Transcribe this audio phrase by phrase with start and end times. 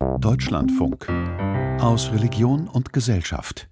[0.00, 1.08] Deutschlandfunk
[1.80, 3.69] aus Religion und Gesellschaft.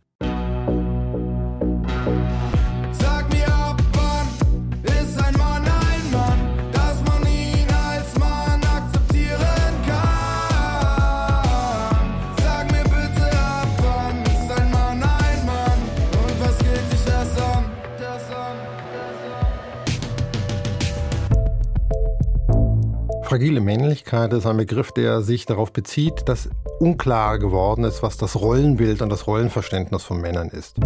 [23.39, 26.51] Fragile Männlichkeit ist ein Begriff, der sich darauf bezieht, dass
[26.81, 30.77] unklar geworden ist, was das Rollenbild und das Rollenverständnis von Männern ist.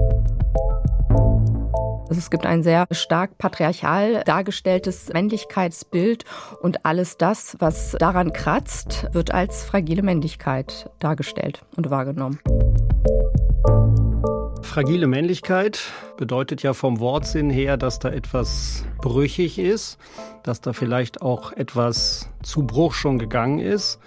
[1.09, 6.27] Also es gibt ein sehr stark patriarchal dargestelltes Männlichkeitsbild
[6.61, 12.39] und alles das, was daran kratzt, wird als fragile Männlichkeit dargestellt und wahrgenommen.
[14.73, 15.81] Fragile Männlichkeit
[16.17, 19.99] bedeutet ja vom Wortsinn her, dass da etwas brüchig ist,
[20.45, 23.99] dass da vielleicht auch etwas zu Bruch schon gegangen ist.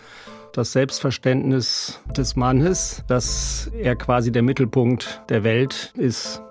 [0.54, 6.41] Das Selbstverständnis des Mannes, dass er quasi der Mittelpunkt der Welt ist.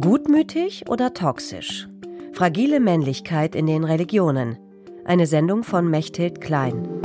[0.00, 1.86] Gutmütig oder toxisch?
[2.32, 4.58] Fragile Männlichkeit in den Religionen.
[5.04, 7.03] Eine Sendung von Mechthild Klein.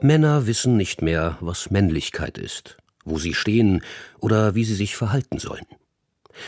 [0.00, 3.82] Männer wissen nicht mehr, was Männlichkeit ist, wo sie stehen
[4.20, 5.66] oder wie sie sich verhalten sollen.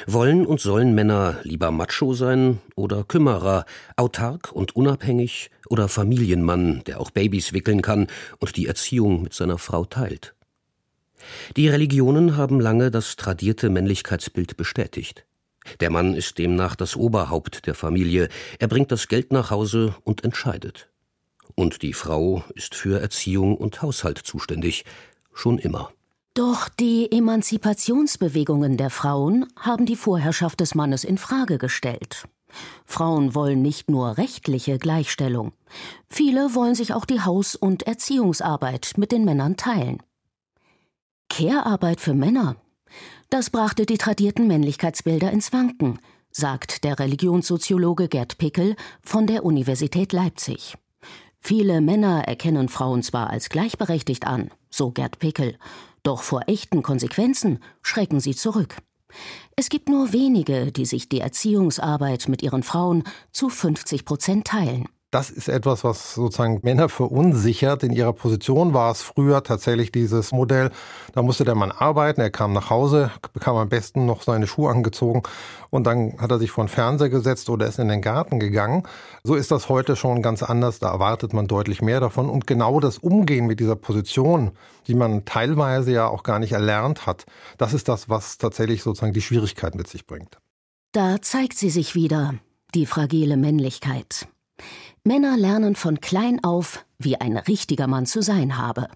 [0.06, 3.64] Wollen und sollen Männer lieber Macho sein oder Kümmerer,
[3.96, 8.06] autark und unabhängig oder Familienmann, der auch Babys wickeln kann
[8.38, 10.34] und die Erziehung mit seiner Frau teilt?
[11.56, 15.26] Die Religionen haben lange das tradierte Männlichkeitsbild bestätigt.
[15.80, 18.28] Der Mann ist demnach das Oberhaupt der Familie,
[18.60, 20.89] er bringt das Geld nach Hause und entscheidet.
[21.60, 24.86] Und die Frau ist für Erziehung und Haushalt zuständig,
[25.34, 25.92] schon immer.
[26.32, 32.24] Doch die Emanzipationsbewegungen der Frauen haben die Vorherrschaft des Mannes in Frage gestellt.
[32.86, 35.52] Frauen wollen nicht nur rechtliche Gleichstellung.
[36.08, 40.02] Viele wollen sich auch die Haus- und Erziehungsarbeit mit den Männern teilen.
[41.28, 42.56] Care-Arbeit für Männer,
[43.28, 45.98] das brachte die tradierten Männlichkeitsbilder ins Wanken,
[46.30, 50.78] sagt der Religionssoziologe Gerd Pickel von der Universität Leipzig.
[51.40, 55.58] Viele Männer erkennen Frauen zwar als gleichberechtigt an, so Gerd Pickel,
[56.02, 58.76] doch vor echten Konsequenzen schrecken sie zurück.
[59.56, 64.86] Es gibt nur wenige, die sich die Erziehungsarbeit mit ihren Frauen zu 50 Prozent teilen.
[65.10, 67.82] Das ist etwas, was sozusagen Männer verunsichert.
[67.82, 70.70] In ihrer Position war es früher tatsächlich dieses Modell.
[71.14, 74.70] Da musste der Mann arbeiten, er kam nach Hause, bekam am besten noch seine Schuhe
[74.70, 75.24] angezogen
[75.70, 78.84] und dann hat er sich vor den Fernseher gesetzt oder ist in den Garten gegangen.
[79.24, 80.78] So ist das heute schon ganz anders.
[80.78, 82.30] Da erwartet man deutlich mehr davon.
[82.30, 84.52] Und genau das Umgehen mit dieser Position,
[84.86, 87.26] die man teilweise ja auch gar nicht erlernt hat,
[87.58, 90.38] das ist das, was tatsächlich sozusagen die Schwierigkeit mit sich bringt.
[90.92, 92.34] Da zeigt sie sich wieder,
[92.74, 94.28] die fragile Männlichkeit.
[95.04, 98.88] Männer lernen von klein auf, wie ein richtiger Mann zu sein habe,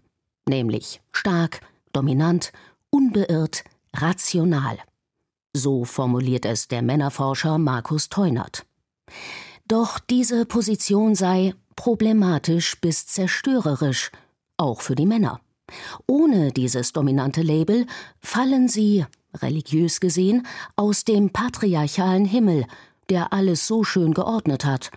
[0.48, 1.60] nämlich stark,
[1.92, 2.53] dominant,
[2.91, 4.78] unbeirrt, rational.
[5.54, 8.66] So formuliert es der Männerforscher Markus Teunert.
[9.66, 14.10] Doch diese Position sei problematisch bis zerstörerisch,
[14.56, 15.41] auch für die Männer.
[16.06, 17.87] Ohne dieses dominante Label
[18.20, 22.66] fallen sie, religiös gesehen, aus dem patriarchalen Himmel,
[23.09, 24.91] der alles so schön geordnet hat.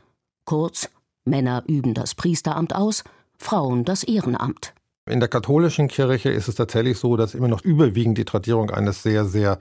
[0.46, 0.90] Kurz,
[1.28, 3.04] Männer üben das Priesteramt aus,
[3.38, 4.74] Frauen das Ehrenamt.
[5.10, 9.04] In der katholischen Kirche ist es tatsächlich so, dass immer noch überwiegend die Tradierung eines
[9.04, 9.58] sehr, sehr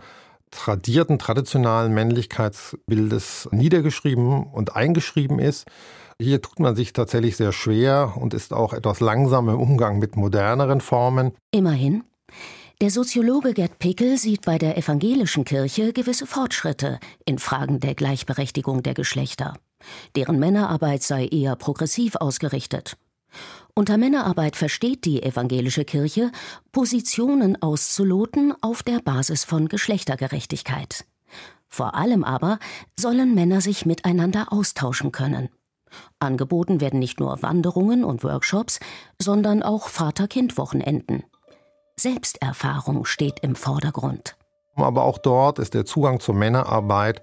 [0.51, 5.67] tradierten, traditionalen Männlichkeitsbildes niedergeschrieben und eingeschrieben ist.
[6.21, 10.17] Hier tut man sich tatsächlich sehr schwer und ist auch etwas langsam im Umgang mit
[10.17, 11.33] moderneren Formen.
[11.51, 12.05] Immerhin.
[12.81, 18.83] Der Soziologe Gerd Pickel sieht bei der evangelischen Kirche gewisse Fortschritte in Fragen der Gleichberechtigung
[18.83, 19.55] der Geschlechter.
[20.15, 22.97] Deren Männerarbeit sei eher progressiv ausgerichtet.
[23.75, 26.33] Unter Männerarbeit versteht die evangelische Kirche,
[26.73, 31.05] Positionen auszuloten auf der Basis von Geschlechtergerechtigkeit.
[31.69, 32.59] Vor allem aber
[32.99, 35.51] sollen Männer sich miteinander austauschen können.
[36.19, 38.81] Angeboten werden nicht nur Wanderungen und Workshops,
[39.21, 41.25] sondern auch Vater-Kind-Wochenenden.
[41.99, 44.37] Selbsterfahrung steht im Vordergrund.
[44.77, 47.23] Aber auch dort ist der Zugang zur Männerarbeit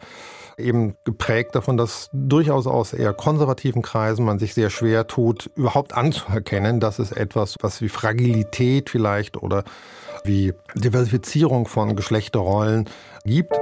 [0.58, 5.94] eben geprägt davon, dass durchaus aus eher konservativen Kreisen man sich sehr schwer tut, überhaupt
[5.94, 9.64] anzuerkennen, dass es etwas, was wie Fragilität vielleicht oder
[10.24, 12.90] wie Diversifizierung von Geschlechterrollen
[13.26, 13.54] gibt.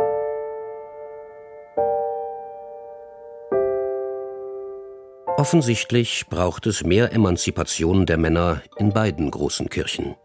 [5.37, 10.15] Offensichtlich braucht es mehr Emanzipation der Männer in beiden großen Kirchen.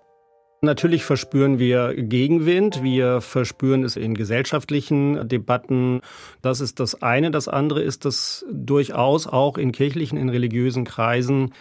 [0.63, 6.01] Natürlich verspüren wir Gegenwind, wir verspüren es in gesellschaftlichen Debatten.
[6.43, 7.31] Das ist das eine.
[7.31, 11.53] Das andere ist, dass durchaus auch in kirchlichen, in religiösen Kreisen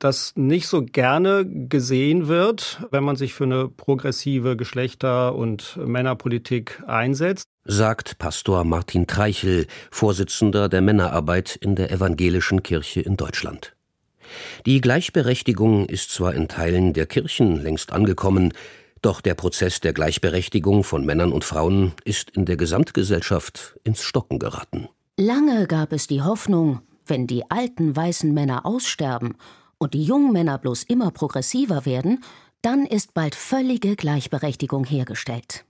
[0.00, 6.82] das nicht so gerne gesehen wird, wenn man sich für eine progressive Geschlechter- und Männerpolitik
[6.86, 7.44] einsetzt.
[7.64, 13.76] Sagt Pastor Martin Treichel, Vorsitzender der Männerarbeit in der evangelischen Kirche in Deutschland.
[14.66, 18.52] Die Gleichberechtigung ist zwar in Teilen der Kirchen längst angekommen,
[19.02, 24.38] doch der Prozess der Gleichberechtigung von Männern und Frauen ist in der Gesamtgesellschaft ins Stocken
[24.38, 24.88] geraten.
[25.16, 29.36] Lange gab es die Hoffnung, wenn die alten weißen Männer aussterben
[29.78, 32.22] und die jungen Männer bloß immer progressiver werden,
[32.62, 35.64] dann ist bald völlige Gleichberechtigung hergestellt.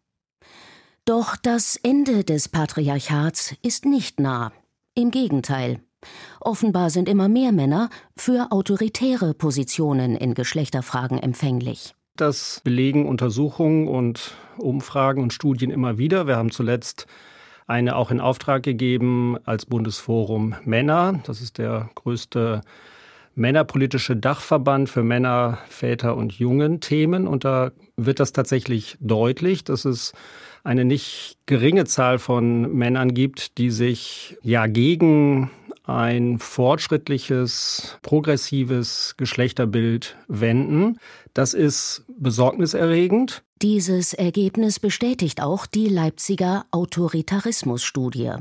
[1.04, 4.52] Doch das Ende des Patriarchats ist nicht nah.
[4.94, 5.80] Im Gegenteil.
[6.40, 11.94] Offenbar sind immer mehr Männer für autoritäre Positionen in Geschlechterfragen empfänglich.
[12.16, 16.26] Das belegen Untersuchungen und Umfragen und Studien immer wieder.
[16.26, 17.06] Wir haben zuletzt
[17.66, 21.20] eine auch in Auftrag gegeben als Bundesforum Männer.
[21.24, 22.62] Das ist der größte
[23.34, 27.26] männerpolitische Dachverband für Männer, Väter und jungen Themen.
[27.26, 30.12] Und da wird das tatsächlich deutlich, dass es
[30.64, 35.50] eine nicht geringe Zahl von Männern gibt, die sich ja gegen
[35.84, 40.98] ein fortschrittliches, progressives Geschlechterbild wenden.
[41.34, 43.42] Das ist besorgniserregend.
[43.62, 48.32] Dieses Ergebnis bestätigt auch die Leipziger Autoritarismusstudie.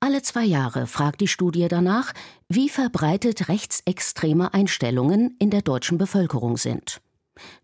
[0.00, 2.12] Alle zwei Jahre fragt die Studie danach,
[2.48, 7.00] wie verbreitet rechtsextreme Einstellungen in der deutschen Bevölkerung sind.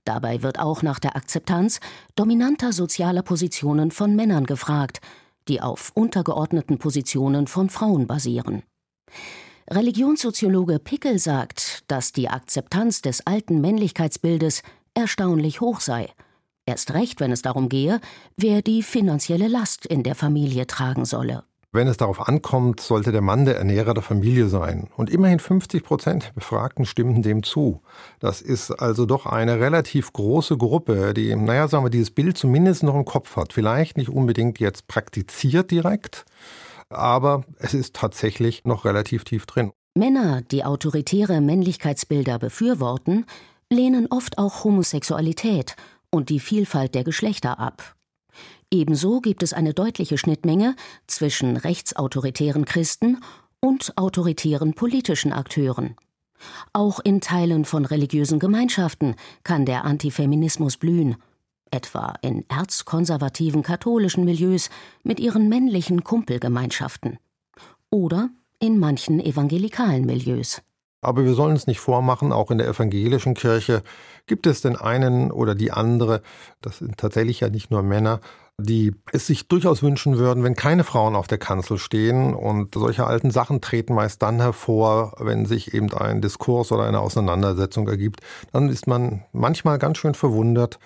[0.05, 1.79] Dabei wird auch nach der Akzeptanz
[2.17, 5.01] dominanter sozialer Positionen von Männern gefragt,
[5.47, 8.63] die auf untergeordneten Positionen von Frauen basieren.
[9.71, 14.63] Religionssoziologe Pickel sagt, dass die Akzeptanz des alten Männlichkeitsbildes
[14.95, 16.11] erstaunlich hoch sei.
[16.67, 18.01] Erst recht, wenn es darum gehe,
[18.37, 21.45] wer die finanzielle Last in der Familie tragen solle.
[21.75, 24.87] Wenn es darauf ankommt, sollte der Mann der Ernährer der Familie sein.
[24.97, 27.81] Und immerhin 50 Prozent der Befragten stimmten dem zu.
[28.21, 32.85] Das ist also doch eine relativ große Gruppe, die, naja, sagen wir, dieses Bild zumindest
[32.85, 33.53] noch im Kopf hat.
[33.53, 36.25] Vielleicht nicht unbedingt jetzt praktiziert direkt,
[36.97, 39.73] aber es ist tatsächlich noch relativ tief drin.
[39.95, 43.27] Männer, die autoritäre Männlichkeitsbilder befürworten,
[43.71, 45.77] lehnen oft auch Homosexualität
[46.11, 47.95] und die Vielfalt der Geschlechter ab.
[48.71, 50.75] Ebenso gibt es eine deutliche Schnittmenge
[51.07, 53.21] zwischen rechtsautoritären Christen
[53.61, 55.97] und autoritären politischen Akteuren.
[56.73, 59.15] Auch in Teilen von religiösen Gemeinschaften
[59.45, 61.17] kann der Antifeminismus blühen,
[61.75, 64.71] etwa in erzkonservativen katholischen Milieus
[65.03, 67.19] mit ihren männlichen Kumpelgemeinschaften
[67.91, 68.31] oder
[68.61, 70.63] in manchen evangelikalen Milieus.
[71.03, 73.83] Aber wir sollen es nicht vormachen, auch in der evangelischen Kirche
[74.27, 76.23] gibt es den einen oder die andere,
[76.63, 78.21] das sind tatsächlich ja nicht nur Männer,
[78.57, 82.35] die es sich durchaus wünschen würden, wenn keine Frauen auf der Kanzel stehen.
[82.35, 87.01] Und solche alten Sachen treten meist dann hervor, wenn sich eben ein Diskurs oder eine
[87.01, 88.21] Auseinandersetzung ergibt.
[88.53, 90.79] Dann ist man manchmal ganz schön verwundert,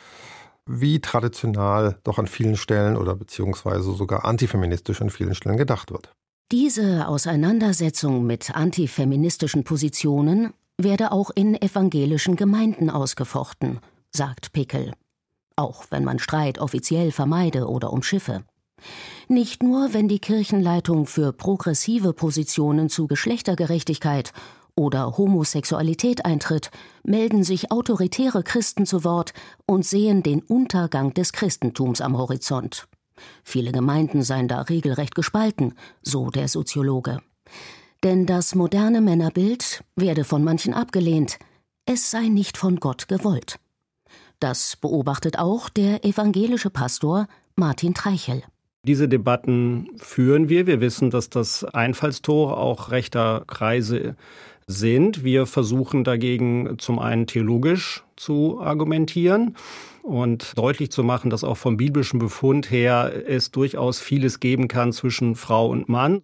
[0.69, 6.12] wie traditional doch an vielen Stellen oder beziehungsweise sogar antifeministisch an vielen Stellen gedacht wird.
[6.53, 13.81] Diese Auseinandersetzung mit antifeministischen Positionen werde auch in evangelischen Gemeinden ausgefochten,
[14.12, 14.93] sagt Pickel
[15.59, 18.44] auch wenn man Streit offiziell vermeide oder umschiffe.
[19.26, 24.32] Nicht nur, wenn die Kirchenleitung für progressive Positionen zu Geschlechtergerechtigkeit
[24.79, 26.70] oder Homosexualität eintritt,
[27.03, 29.35] melden sich autoritäre Christen zu Wort
[29.67, 32.87] und sehen den Untergang des Christentums am Horizont.
[33.43, 37.19] Viele Gemeinden seien da regelrecht gespalten, so der Soziologe.
[38.05, 41.39] Denn das moderne Männerbild werde von manchen abgelehnt,
[41.85, 43.58] es sei nicht von Gott gewollt.
[44.39, 48.44] Das beobachtet auch der evangelische Pastor Martin Treichel.
[48.85, 50.69] Diese Debatten führen wir.
[50.69, 54.15] Wir wissen, dass das Einfallstore auch rechter Kreise
[54.69, 55.25] sind.
[55.25, 59.56] Wir versuchen dagegen zum einen theologisch zu argumentieren
[60.03, 64.93] und deutlich zu machen, dass auch vom biblischen Befund her es durchaus vieles geben kann
[64.93, 66.22] zwischen Frau und Mann.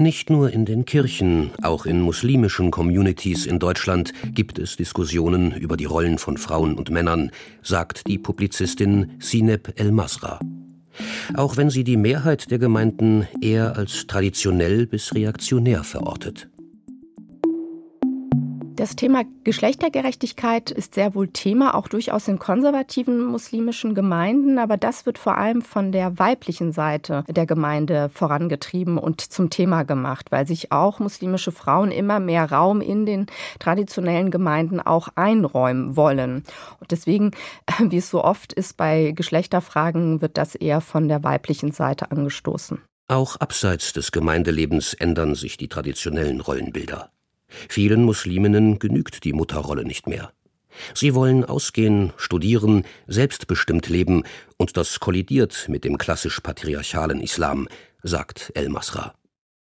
[0.00, 5.76] Nicht nur in den Kirchen, auch in muslimischen Communities in Deutschland gibt es Diskussionen über
[5.76, 7.30] die Rollen von Frauen und Männern,
[7.62, 10.40] sagt die Publizistin Sineb El-Masra.
[11.34, 16.48] Auch wenn sie die Mehrheit der Gemeinden eher als traditionell bis reaktionär verortet.
[18.80, 25.04] Das Thema Geschlechtergerechtigkeit ist sehr wohl Thema, auch durchaus in konservativen muslimischen Gemeinden, aber das
[25.04, 30.46] wird vor allem von der weiblichen Seite der Gemeinde vorangetrieben und zum Thema gemacht, weil
[30.46, 33.26] sich auch muslimische Frauen immer mehr Raum in den
[33.58, 36.44] traditionellen Gemeinden auch einräumen wollen.
[36.80, 37.32] Und deswegen,
[37.80, 42.80] wie es so oft ist bei Geschlechterfragen, wird das eher von der weiblichen Seite angestoßen.
[43.08, 47.10] Auch abseits des Gemeindelebens ändern sich die traditionellen Rollenbilder.
[47.68, 50.32] Vielen Musliminnen genügt die Mutterrolle nicht mehr.
[50.94, 54.24] Sie wollen ausgehen, studieren, selbstbestimmt leben,
[54.56, 57.68] und das kollidiert mit dem klassisch patriarchalen Islam,
[58.02, 59.14] sagt El Masra.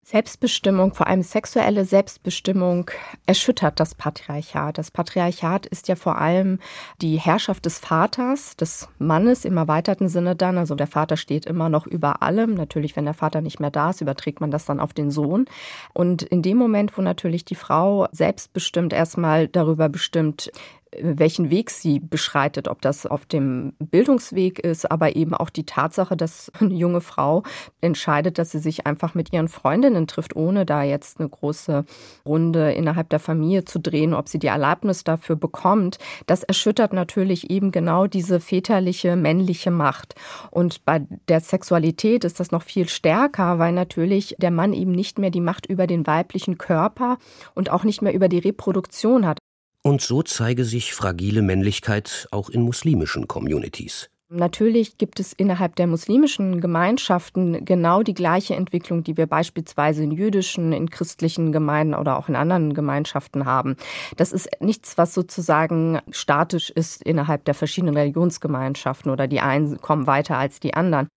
[0.10, 2.89] Selbstbestimmung, vor allem sexuelle Selbstbestimmung,
[3.28, 4.80] erschüttert das Patriarchat.
[4.80, 6.58] Das Patriarchat ist ja vor allem
[7.00, 10.58] die Herrschaft des Vaters, des Mannes im erweiterten Sinne dann.
[10.58, 12.56] Also der Vater steht immer noch über allem.
[12.56, 15.46] Natürlich, wenn der Vater nicht mehr da ist, überträgt man das dann auf den Sohn.
[15.94, 20.51] Und in dem Moment, wo natürlich die Frau selbstbestimmt erstmal darüber bestimmt,
[20.98, 26.17] welchen Weg sie beschreitet, ob das auf dem Bildungsweg ist, aber eben auch die Tatsache,
[26.17, 27.43] dass eine junge Frau
[27.81, 31.86] entscheidet, dass sie sich einfach mit ihren Freundinnen trifft, ohne da jetzt eine große
[32.25, 37.50] Runde innerhalb der Familie zu drehen, ob sie die Erlaubnis dafür bekommt, das erschüttert natürlich
[37.50, 40.15] eben genau diese väterliche männliche Macht.
[40.50, 45.19] Und bei der Sexualität ist das noch viel stärker, weil natürlich der Mann eben nicht
[45.19, 47.17] mehr die Macht über den weiblichen Körper
[47.53, 49.39] und auch nicht mehr über die Reproduktion hat.
[49.83, 54.09] Und so zeige sich fragile Männlichkeit auch in muslimischen Communities.
[54.31, 60.12] Natürlich gibt es innerhalb der muslimischen Gemeinschaften genau die gleiche Entwicklung, die wir beispielsweise in
[60.12, 63.75] jüdischen, in christlichen Gemeinden oder auch in anderen Gemeinschaften haben.
[64.17, 70.05] Das ist nichts, was sozusagen statisch ist innerhalb der verschiedenen Religionsgemeinschaften oder die einen kommen
[70.05, 71.07] weiter als die anderen.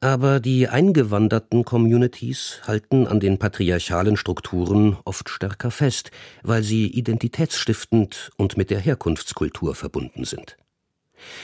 [0.00, 6.12] Aber die eingewanderten Communities halten an den patriarchalen Strukturen oft stärker fest,
[6.44, 10.56] weil sie identitätsstiftend und mit der Herkunftskultur verbunden sind.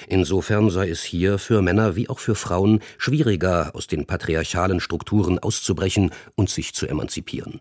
[0.07, 5.41] Insofern sei es hier für Männer wie auch für Frauen schwieriger, aus den patriarchalen Strukturen
[5.41, 7.61] auszubrechen und sich zu emanzipieren.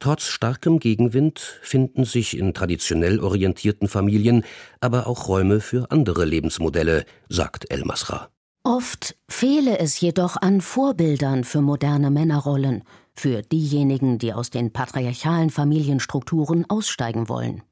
[0.00, 4.44] Trotz starkem Gegenwind finden sich in traditionell orientierten Familien
[4.80, 8.28] aber auch Räume für andere Lebensmodelle, sagt El Masra.
[8.68, 12.84] Oft fehle es jedoch an Vorbildern für moderne Männerrollen,
[13.14, 17.62] für diejenigen, die aus den patriarchalen Familienstrukturen aussteigen wollen.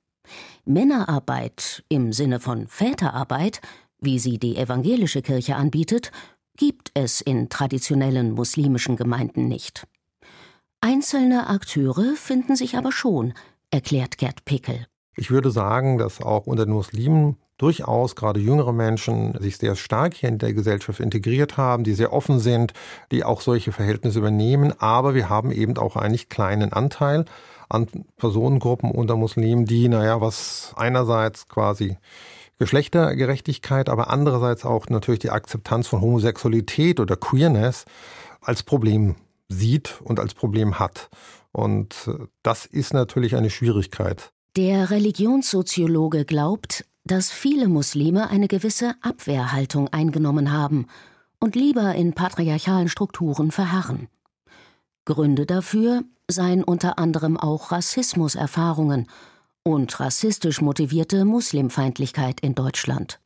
[0.65, 3.61] Männerarbeit im Sinne von Väterarbeit,
[4.00, 6.12] wie sie die evangelische Kirche anbietet,
[6.57, 9.87] gibt es in traditionellen muslimischen Gemeinden nicht.
[10.81, 13.35] Einzelne Akteure finden sich aber schon,
[13.71, 14.87] erklärt Gerd Pickel.
[15.15, 20.15] Ich würde sagen, dass auch unter den Muslimen durchaus gerade jüngere Menschen sich sehr stark
[20.15, 22.73] hier in der Gesellschaft integriert haben, die sehr offen sind,
[23.11, 24.73] die auch solche Verhältnisse übernehmen.
[24.79, 27.25] Aber wir haben eben auch einen nicht kleinen Anteil
[27.69, 31.97] an Personengruppen unter Muslimen, die, naja, was einerseits quasi
[32.59, 37.85] Geschlechtergerechtigkeit, aber andererseits auch natürlich die Akzeptanz von Homosexualität oder Queerness
[38.41, 39.17] als Problem
[39.49, 41.11] sieht und als Problem hat.
[41.53, 42.11] Und
[42.43, 44.31] das ist natürlich eine Schwierigkeit.
[44.57, 50.87] Der Religionssoziologe glaubt, dass viele Muslime eine gewisse Abwehrhaltung eingenommen haben
[51.39, 54.09] und lieber in patriarchalen Strukturen verharren.
[55.05, 59.07] Gründe dafür seien unter anderem auch Rassismuserfahrungen
[59.63, 63.21] und rassistisch motivierte Muslimfeindlichkeit in Deutschland.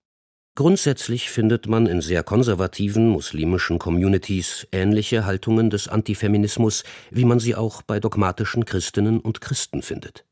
[0.57, 7.55] Grundsätzlich findet man in sehr konservativen muslimischen Communities ähnliche Haltungen des Antifeminismus, wie man sie
[7.55, 10.27] auch bei dogmatischen Christinnen und Christen findet.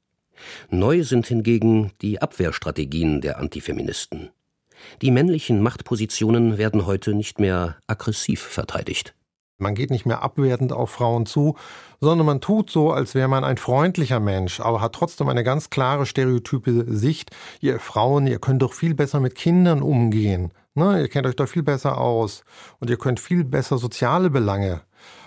[0.71, 4.31] Neu sind hingegen die Abwehrstrategien der Antifeministen.
[5.03, 9.15] Die männlichen Machtpositionen werden heute nicht mehr aggressiv verteidigt.
[9.61, 11.57] Man geht nicht mehr abwertend auf Frauen zu,
[12.01, 15.69] sondern man tut so, als wäre man ein freundlicher Mensch, aber hat trotzdem eine ganz
[15.69, 17.33] klare stereotype Sicht.
[17.61, 20.53] Ihr Frauen, ihr könnt doch viel besser mit Kindern umgehen.
[20.75, 21.01] Ne?
[21.01, 22.45] Ihr kennt euch doch viel besser aus
[22.79, 24.83] und ihr könnt viel besser soziale Belange,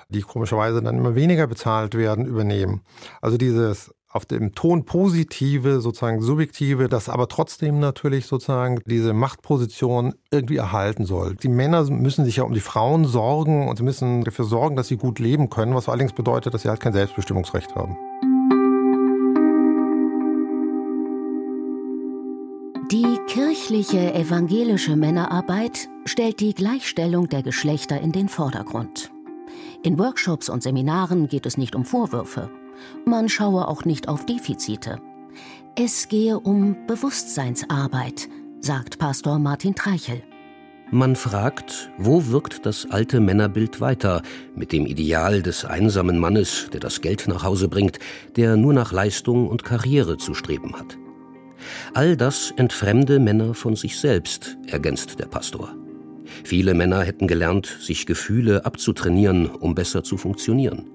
[0.08, 2.84] die komischerweise dann immer weniger bezahlt werden, übernehmen.
[3.20, 10.14] Also dieses auf dem Ton positive, sozusagen subjektive, das aber trotzdem natürlich sozusagen diese Machtposition
[10.32, 11.36] irgendwie erhalten soll.
[11.36, 14.88] Die Männer müssen sich ja um die Frauen sorgen und sie müssen dafür sorgen, dass
[14.88, 17.96] sie gut leben können, was allerdings bedeutet, dass sie halt kein Selbstbestimmungsrecht haben.
[22.92, 29.12] Die kirchliche evangelische Männerarbeit stellt die Gleichstellung der Geschlechter in den Vordergrund.
[29.84, 32.50] In Workshops und Seminaren geht es nicht um Vorwürfe,
[33.06, 35.00] man schaue auch nicht auf Defizite.
[35.76, 38.28] Es gehe um Bewusstseinsarbeit,
[38.60, 40.22] sagt Pastor Martin Treichel.
[40.94, 44.22] Man fragt, wo wirkt das alte Männerbild weiter
[44.56, 47.98] mit dem Ideal des einsamen Mannes, der das Geld nach Hause bringt,
[48.36, 50.98] der nur nach Leistung und Karriere zu streben hat.
[51.94, 55.74] All das entfremde Männer von sich selbst, ergänzt der Pastor.
[56.44, 60.90] Viele Männer hätten gelernt, sich Gefühle abzutrainieren, um besser zu funktionieren.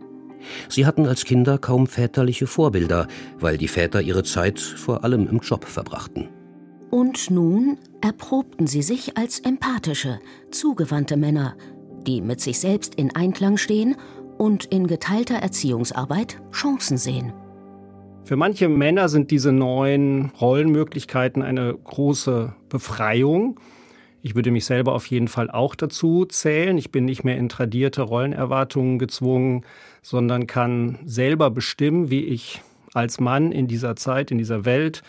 [0.68, 5.40] Sie hatten als Kinder kaum väterliche Vorbilder, weil die Väter ihre Zeit vor allem im
[5.40, 6.28] Job verbrachten.
[6.90, 11.56] Und nun erprobten sie sich als empathische, zugewandte Männer,
[12.06, 13.96] die mit sich selbst in Einklang stehen
[14.38, 17.32] und in geteilter Erziehungsarbeit Chancen sehen.
[18.24, 23.60] Für manche Männer sind diese neuen Rollenmöglichkeiten eine große Befreiung.
[24.26, 26.76] Ich würde mich selber auf jeden Fall auch dazu zählen.
[26.78, 29.64] Ich bin nicht mehr in tradierte Rollenerwartungen gezwungen,
[30.02, 32.60] sondern kann selber bestimmen, wie ich
[32.92, 35.02] als Mann in dieser Zeit, in dieser Welt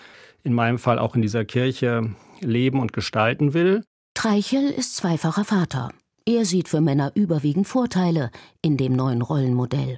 [0.44, 3.84] in meinem Fall auch in dieser Kirche leben und gestalten will.
[4.14, 5.90] Treichel ist zweifacher Vater.
[6.28, 8.30] Er sieht für Männer überwiegend Vorteile
[8.62, 9.98] in dem neuen Rollenmodell.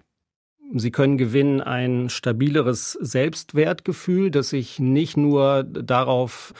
[0.76, 6.54] Sie können gewinnen ein stabileres Selbstwertgefühl, das sich nicht nur darauf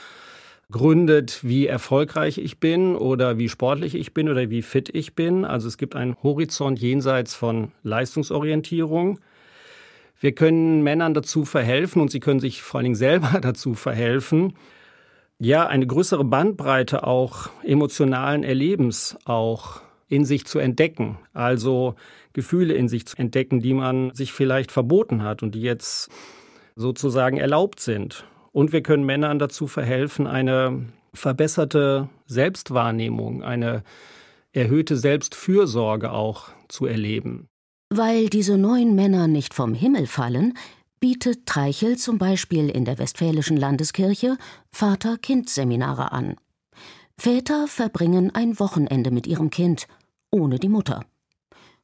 [0.70, 5.44] gründet, wie erfolgreich ich bin oder wie sportlich ich bin oder wie fit ich bin.
[5.44, 9.20] Also es gibt einen Horizont jenseits von Leistungsorientierung.
[10.20, 14.54] Wir können Männern dazu verhelfen und sie können sich vor allen Dingen selber dazu verhelfen,
[15.42, 21.18] ja, eine größere Bandbreite auch emotionalen Erlebens auch in sich zu entdecken.
[21.32, 21.94] Also
[22.34, 26.10] Gefühle in sich zu entdecken, die man sich vielleicht verboten hat und die jetzt
[26.76, 28.26] sozusagen erlaubt sind.
[28.52, 33.82] Und wir können Männern dazu verhelfen, eine verbesserte Selbstwahrnehmung, eine
[34.52, 37.48] erhöhte Selbstfürsorge auch zu erleben.
[37.90, 40.54] Weil diese neuen Männer nicht vom Himmel fallen,
[41.00, 44.36] bietet Treichel zum Beispiel in der Westfälischen Landeskirche
[44.70, 46.36] Vater-Kind-Seminare an.
[47.18, 49.88] Väter verbringen ein Wochenende mit ihrem Kind,
[50.30, 51.04] ohne die Mutter.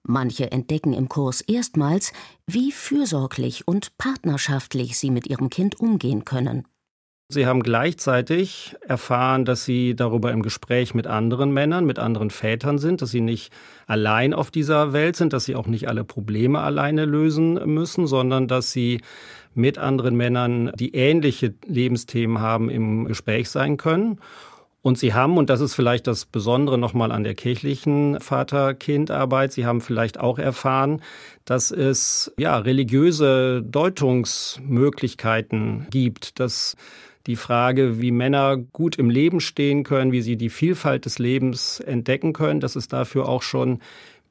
[0.07, 2.13] Manche entdecken im Kurs erstmals,
[2.47, 6.67] wie fürsorglich und partnerschaftlich sie mit ihrem Kind umgehen können.
[7.29, 12.79] Sie haben gleichzeitig erfahren, dass Sie darüber im Gespräch mit anderen Männern, mit anderen Vätern
[12.79, 13.53] sind, dass Sie nicht
[13.89, 18.47] allein auf dieser Welt sind, dass Sie auch nicht alle Probleme alleine lösen müssen, sondern
[18.47, 19.01] dass Sie
[19.55, 24.21] mit anderen Männern, die ähnliche Lebensthemen haben, im Gespräch sein können.
[24.87, 29.67] Und Sie haben, und das ist vielleicht das Besondere nochmal an der kirchlichen Vater-Kind-Arbeit, Sie
[29.67, 31.03] haben vielleicht auch erfahren,
[31.45, 36.77] dass es ja religiöse Deutungsmöglichkeiten gibt, dass
[37.27, 41.81] die Frage, wie Männer gut im Leben stehen können, wie sie die Vielfalt des Lebens
[41.81, 43.81] entdecken können, dass es dafür auch schon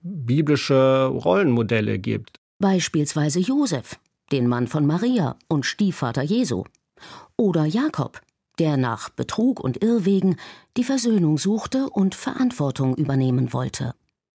[0.03, 2.39] biblische Rollenmodelle gibt.
[2.59, 3.99] Beispielsweise Josef,
[4.31, 6.63] den Mann von Maria und Stiefvater Jesu.
[7.35, 8.21] Oder Jakob,
[8.59, 10.37] der nach Betrug und Irrwegen
[10.77, 13.93] die Versöhnung suchte und Verantwortung übernehmen wollte.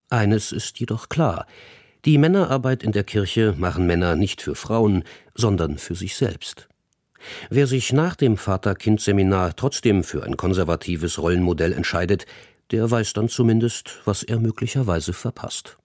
[0.09, 1.47] Eines ist jedoch klar.
[2.05, 5.05] Die Männerarbeit in der Kirche machen Männer nicht für Frauen,
[5.35, 6.69] sondern für sich selbst.
[7.51, 12.25] Wer sich nach dem Vater-Kind-Seminar trotzdem für ein konservatives Rollenmodell entscheidet,
[12.71, 15.77] der weiß dann zumindest, was er möglicherweise verpasst.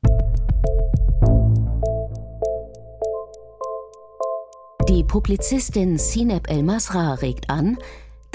[4.87, 7.77] Die Publizistin Sineb El-Masra regt an,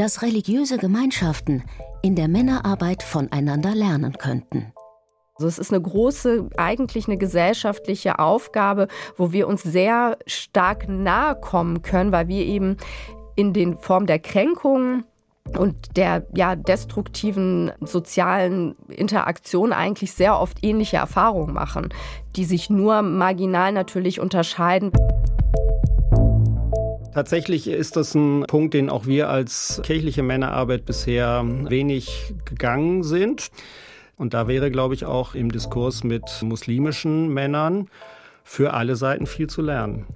[0.00, 1.62] dass religiöse Gemeinschaften
[2.00, 4.72] in der Männerarbeit voneinander lernen könnten.
[5.34, 11.38] Also es ist eine große, eigentlich eine gesellschaftliche Aufgabe, wo wir uns sehr stark nahe
[11.38, 12.78] kommen können, weil wir eben
[13.36, 15.04] in den Formen der Kränkung
[15.58, 21.92] und der ja, destruktiven sozialen Interaktion eigentlich sehr oft ähnliche Erfahrungen machen,
[22.36, 24.92] die sich nur marginal natürlich unterscheiden.
[27.12, 33.50] Tatsächlich ist das ein Punkt, den auch wir als kirchliche Männerarbeit bisher wenig gegangen sind.
[34.16, 37.88] Und da wäre, glaube ich, auch im Diskurs mit muslimischen Männern
[38.50, 40.06] für alle Seiten viel zu lernen.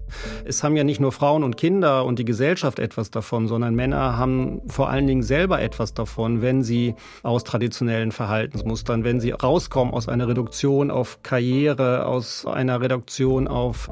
[0.45, 4.19] Es haben ja nicht nur Frauen und Kinder und die Gesellschaft etwas davon, sondern Männer
[4.19, 9.95] haben vor allen Dingen selber etwas davon, wenn sie aus traditionellen Verhaltensmustern, wenn sie rauskommen
[9.95, 13.89] aus einer Reduktion auf Karriere, aus einer Reduktion auf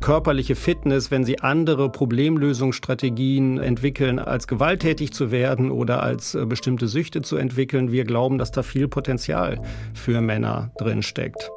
[0.00, 6.86] körperliche Fitness, wenn sie andere Problemlösungsstrategien entwickeln, als gewalttätig zu werden oder als äh, bestimmte
[6.86, 7.90] Süchte zu entwickeln.
[7.90, 9.60] Wir glauben, dass da viel Potenzial
[9.94, 11.50] für Männer drin steckt.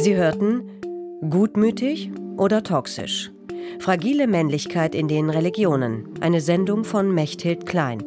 [0.00, 0.62] Sie hörten
[1.28, 3.32] Gutmütig oder toxisch?
[3.80, 6.14] Fragile Männlichkeit in den Religionen.
[6.20, 8.04] Eine Sendung von Mechthild Klein.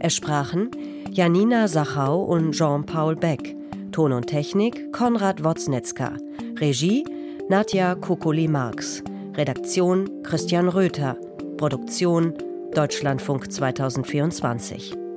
[0.00, 0.72] Es sprachen
[1.12, 3.56] Janina Sachau und Jean-Paul Beck.
[3.92, 6.16] Ton und Technik Konrad Woznetzka.
[6.58, 7.04] Regie
[7.48, 9.04] Nadja Kokoli-Marx.
[9.34, 11.16] Redaktion Christian Röther.
[11.56, 12.34] Produktion
[12.74, 15.07] Deutschlandfunk 2024.